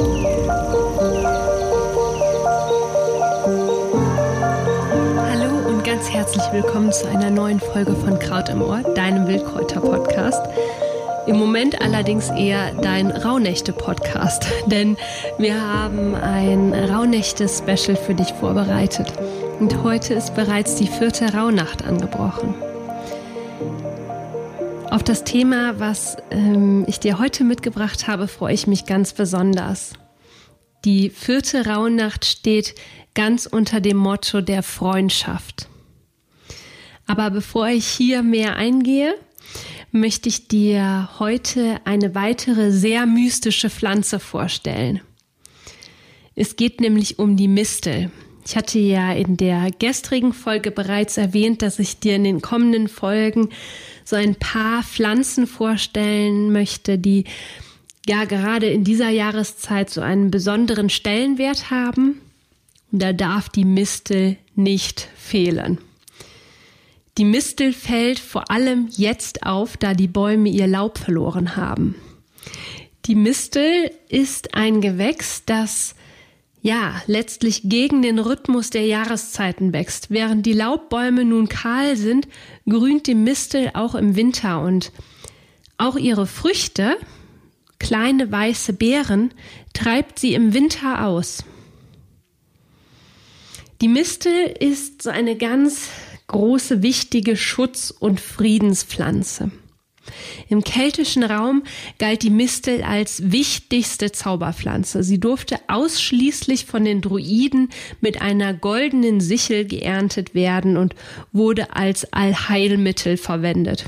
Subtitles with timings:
[0.00, 0.08] Hallo
[5.68, 10.40] und ganz herzlich willkommen zu einer neuen Folge von Kraut im Ohr, deinem Wildkräuter-Podcast.
[11.26, 14.96] Im Moment allerdings eher dein Rauhnächte-Podcast, denn
[15.36, 19.12] wir haben ein Rauhnächte-Special für dich vorbereitet.
[19.58, 22.54] Und heute ist bereits die vierte Rauhnacht angebrochen.
[24.90, 29.92] Auf das Thema, was ähm, ich dir heute mitgebracht habe, freue ich mich ganz besonders.
[30.84, 32.74] Die vierte Rauhnacht steht
[33.14, 35.68] ganz unter dem Motto der Freundschaft.
[37.06, 39.14] Aber bevor ich hier mehr eingehe,
[39.92, 45.00] möchte ich dir heute eine weitere sehr mystische Pflanze vorstellen.
[46.34, 48.10] Es geht nämlich um die Mistel.
[48.44, 52.88] Ich hatte ja in der gestrigen Folge bereits erwähnt, dass ich dir in den kommenden
[52.88, 53.50] Folgen
[54.10, 57.24] so ein paar Pflanzen vorstellen möchte, die
[58.06, 62.20] ja gerade in dieser Jahreszeit so einen besonderen Stellenwert haben.
[62.90, 65.78] Und da darf die Mistel nicht fehlen.
[67.18, 71.94] Die Mistel fällt vor allem jetzt auf, da die Bäume ihr Laub verloren haben.
[73.06, 75.94] Die Mistel ist ein Gewächs, das
[76.62, 80.10] ja, letztlich gegen den Rhythmus der Jahreszeiten wächst.
[80.10, 82.28] Während die Laubbäume nun kahl sind,
[82.68, 84.92] grünt die Mistel auch im Winter und
[85.78, 86.96] auch ihre Früchte,
[87.78, 89.32] kleine weiße Beeren,
[89.72, 91.44] treibt sie im Winter aus.
[93.80, 95.88] Die Mistel ist so eine ganz
[96.26, 99.50] große, wichtige Schutz- und Friedenspflanze.
[100.48, 101.62] Im keltischen Raum
[101.98, 105.02] galt die Mistel als wichtigste Zauberpflanze.
[105.02, 107.68] Sie durfte ausschließlich von den Druiden
[108.00, 110.94] mit einer goldenen Sichel geerntet werden und
[111.32, 113.84] wurde als Allheilmittel verwendet.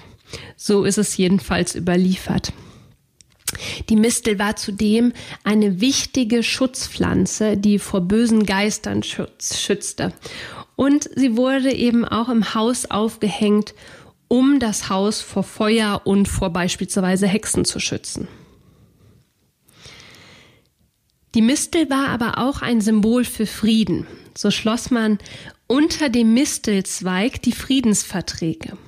[0.56, 2.52] So ist es jedenfalls überliefert.
[3.88, 5.12] Die Mistel war zudem
[5.44, 10.12] eine wichtige Schutzpflanze, die vor bösen Geistern schützte.
[10.74, 13.74] Und sie wurde eben auch im Haus aufgehängt,
[14.32, 18.28] um das Haus vor Feuer und vor beispielsweise Hexen zu schützen.
[21.34, 24.06] Die Mistel war aber auch ein Symbol für Frieden.
[24.34, 25.18] So schloss man
[25.66, 28.78] unter dem Mistelzweig die Friedensverträge.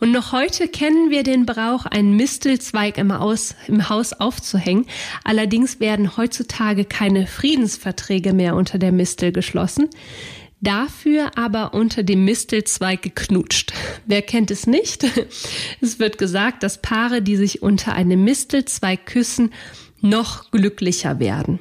[0.00, 4.84] Und noch heute kennen wir den Brauch, einen Mistelzweig im Haus, im Haus aufzuhängen.
[5.24, 9.88] Allerdings werden heutzutage keine Friedensverträge mehr unter der Mistel geschlossen.
[10.60, 13.72] Dafür aber unter dem Mistelzweig geknutscht.
[14.06, 15.04] Wer kennt es nicht?
[15.80, 19.52] Es wird gesagt, dass Paare, die sich unter einem Mistelzweig küssen,
[20.00, 21.60] noch glücklicher werden.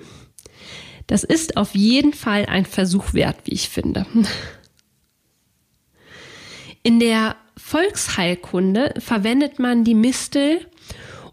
[1.05, 4.05] Das ist auf jeden Fall ein Versuch wert, wie ich finde.
[6.83, 10.65] In der Volksheilkunde verwendet man die Mistel,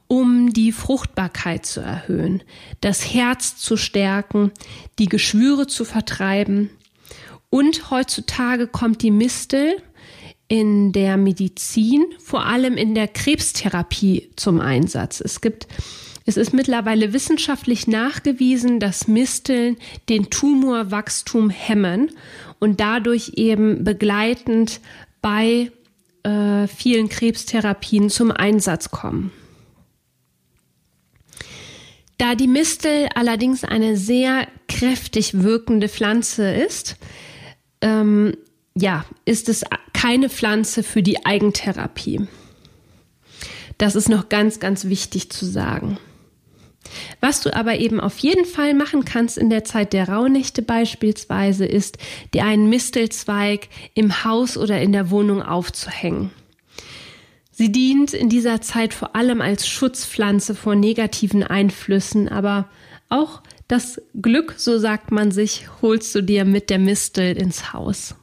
[0.06, 2.42] um die Fruchtbarkeit zu erhöhen,
[2.80, 4.53] das Herz zu stärken,
[4.98, 6.70] die Geschwüre zu vertreiben
[7.54, 9.76] und heutzutage kommt die Mistel
[10.48, 15.20] in der Medizin, vor allem in der Krebstherapie zum Einsatz.
[15.20, 15.69] Es gibt
[16.26, 19.76] es ist mittlerweile wissenschaftlich nachgewiesen, dass Misteln
[20.09, 22.10] den Tumorwachstum hemmen
[22.59, 24.81] und dadurch eben begleitend
[25.22, 25.71] bei
[26.25, 29.31] äh, vielen Krebstherapien zum Einsatz kommen.
[32.19, 36.97] Da die Mistel allerdings eine sehr kräftig wirkende Pflanze ist,
[37.84, 38.37] ähm,
[38.75, 39.62] ja, ist es
[39.93, 42.27] keine Pflanze für die Eigentherapie.
[43.78, 45.99] Das ist noch ganz, ganz wichtig zu sagen.
[47.21, 51.67] Was du aber eben auf jeden Fall machen kannst in der Zeit der Rauhnächte beispielsweise,
[51.67, 51.99] ist,
[52.33, 56.31] dir einen Mistelzweig im Haus oder in der Wohnung aufzuhängen.
[57.51, 62.69] Sie dient in dieser Zeit vor allem als Schutzpflanze vor negativen Einflüssen, aber
[63.09, 68.14] auch das Glück, so sagt man sich, holst du dir mit der Mistel ins Haus.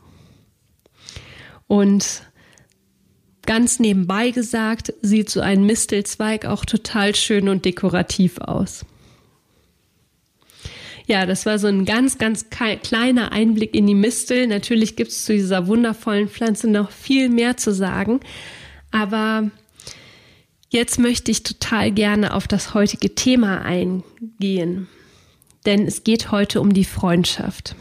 [1.67, 2.23] Und
[3.45, 8.85] ganz nebenbei gesagt, sieht so ein Mistelzweig auch total schön und dekorativ aus.
[11.07, 14.47] Ja, das war so ein ganz, ganz kleiner Einblick in die Mistel.
[14.47, 18.19] Natürlich gibt es zu dieser wundervollen Pflanze noch viel mehr zu sagen.
[18.91, 19.49] Aber
[20.69, 24.87] jetzt möchte ich total gerne auf das heutige Thema eingehen
[25.65, 27.75] denn es geht heute um die Freundschaft.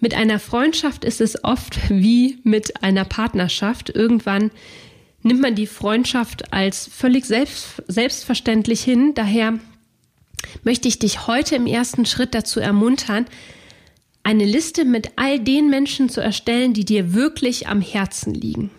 [0.00, 3.90] Mit einer Freundschaft ist es oft wie mit einer Partnerschaft.
[3.90, 4.50] Irgendwann
[5.22, 9.14] nimmt man die Freundschaft als völlig selbst, selbstverständlich hin.
[9.14, 9.58] Daher
[10.62, 13.26] möchte ich dich heute im ersten Schritt dazu ermuntern,
[14.22, 18.70] eine Liste mit all den Menschen zu erstellen, die dir wirklich am Herzen liegen.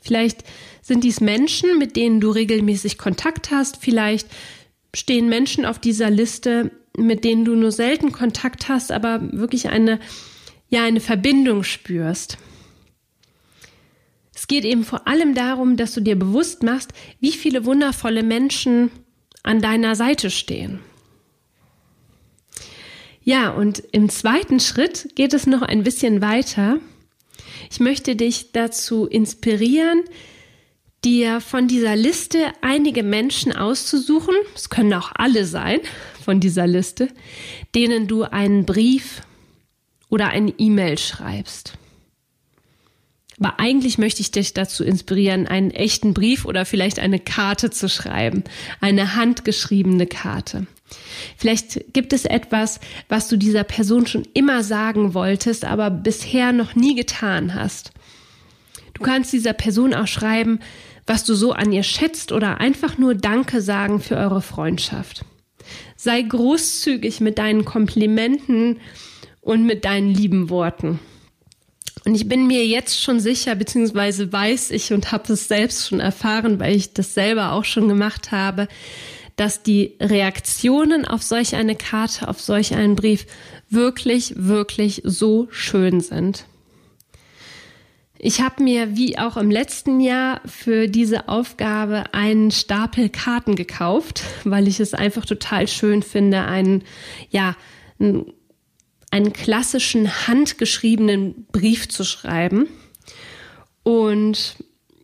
[0.00, 0.44] Vielleicht
[0.82, 4.28] sind dies Menschen, mit denen du regelmäßig Kontakt hast, vielleicht
[4.94, 9.98] stehen Menschen auf dieser Liste, mit denen du nur selten Kontakt hast, aber wirklich eine,
[10.68, 12.38] ja, eine Verbindung spürst.
[14.34, 18.90] Es geht eben vor allem darum, dass du dir bewusst machst, wie viele wundervolle Menschen
[19.42, 20.80] an deiner Seite stehen.
[23.22, 26.78] Ja, und im zweiten Schritt geht es noch ein bisschen weiter.
[27.70, 30.02] Ich möchte dich dazu inspirieren,
[31.04, 35.80] dir von dieser Liste einige Menschen auszusuchen, es können auch alle sein
[36.24, 37.08] von dieser Liste,
[37.74, 39.22] denen du einen Brief
[40.08, 41.74] oder eine E-Mail schreibst.
[43.38, 47.88] Aber eigentlich möchte ich dich dazu inspirieren, einen echten Brief oder vielleicht eine Karte zu
[47.88, 48.44] schreiben,
[48.80, 50.66] eine handgeschriebene Karte.
[51.36, 52.78] Vielleicht gibt es etwas,
[53.08, 57.92] was du dieser Person schon immer sagen wolltest, aber bisher noch nie getan hast.
[58.94, 60.60] Du kannst dieser Person auch schreiben,
[61.06, 65.24] was du so an ihr schätzt oder einfach nur Danke sagen für eure Freundschaft.
[65.96, 68.80] Sei großzügig mit deinen Komplimenten
[69.40, 71.00] und mit deinen lieben Worten.
[72.04, 76.00] Und ich bin mir jetzt schon sicher, beziehungsweise weiß ich und habe es selbst schon
[76.00, 78.68] erfahren, weil ich das selber auch schon gemacht habe,
[79.36, 83.26] dass die Reaktionen auf solch eine Karte, auf solch einen Brief
[83.70, 86.46] wirklich, wirklich so schön sind.
[88.18, 94.22] Ich habe mir wie auch im letzten Jahr für diese Aufgabe einen Stapel Karten gekauft,
[94.44, 96.84] weil ich es einfach total schön finde, einen,
[97.30, 97.56] ja,
[97.98, 102.68] einen klassischen handgeschriebenen Brief zu schreiben.
[103.82, 104.56] Und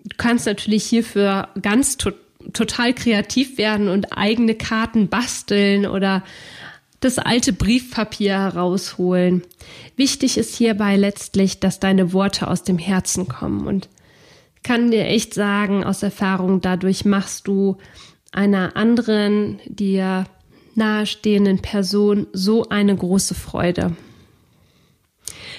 [0.04, 2.12] du kannst natürlich hierfür ganz to
[2.54, 6.24] total kreativ werden und eigene Karten basteln oder
[7.00, 9.42] das alte Briefpapier herausholen.
[9.96, 13.88] Wichtig ist hierbei letztlich, dass deine Worte aus dem Herzen kommen und
[14.62, 17.78] kann dir echt sagen, aus Erfahrung, dadurch machst du
[18.32, 20.26] einer anderen, dir
[20.74, 23.96] nahestehenden Person so eine große Freude.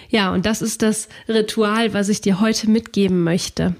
[0.10, 3.76] Ja, und das ist das Ritual, was ich dir heute mitgeben möchte.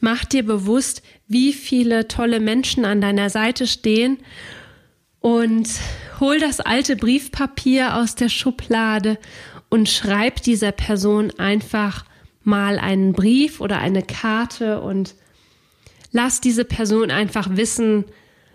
[0.00, 4.18] Mach dir bewusst, wie viele tolle Menschen an deiner Seite stehen
[5.20, 5.68] und
[6.22, 9.18] hol das alte Briefpapier aus der Schublade
[9.68, 12.04] und schreib dieser Person einfach
[12.44, 15.16] mal einen Brief oder eine Karte und
[16.12, 18.04] lass diese Person einfach wissen,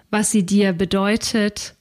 [0.09, 1.75] was sie dir bedeutet.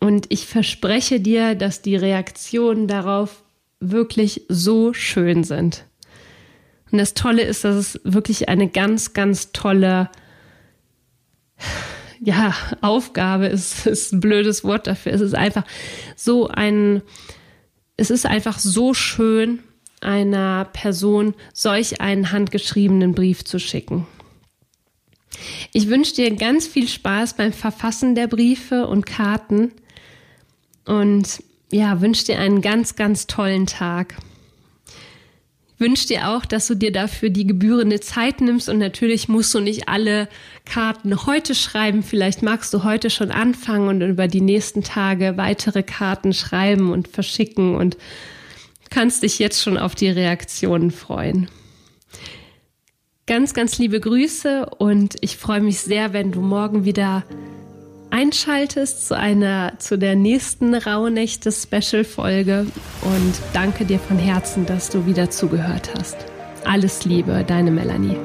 [0.00, 3.42] Und ich verspreche dir, dass die Reaktionen darauf
[3.80, 5.84] wirklich so schön sind.
[6.90, 10.08] Und das Tolle ist, dass es wirklich eine ganz, ganz tolle
[12.20, 15.12] ja, Aufgabe ist, ist ein blödes Wort dafür.
[15.12, 15.64] Es ist einfach
[16.16, 17.02] so ein,
[17.96, 19.60] es ist einfach so schön,
[20.00, 24.06] einer Person solch einen handgeschriebenen Brief zu schicken.
[25.72, 29.72] Ich wünsche dir ganz viel Spaß beim Verfassen der Briefe und Karten
[30.86, 34.16] und ja, wünsche dir einen ganz, ganz tollen Tag
[35.80, 39.60] wünsche dir auch, dass du dir dafür die gebührende Zeit nimmst und natürlich musst du
[39.60, 40.28] nicht alle
[40.64, 42.02] Karten heute schreiben.
[42.02, 47.08] Vielleicht magst du heute schon anfangen und über die nächsten Tage weitere Karten schreiben und
[47.08, 47.96] verschicken und
[48.90, 51.48] kannst dich jetzt schon auf die Reaktionen freuen.
[53.26, 57.24] Ganz, ganz liebe Grüße und ich freue mich sehr, wenn du morgen wieder
[58.10, 62.66] einschaltest zu einer, zu der nächsten Rauhnächte Special Folge
[63.02, 66.16] und danke dir von Herzen, dass du wieder zugehört hast.
[66.64, 68.16] Alles Liebe, deine Melanie.